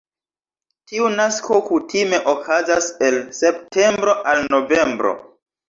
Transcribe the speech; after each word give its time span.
Tiu 0.91 1.11
nasko 1.17 1.59
kutime 1.67 2.21
okazas 2.35 2.89
el 3.11 3.21
septembro 3.43 4.19
al 4.35 4.45
novembro. 4.59 5.17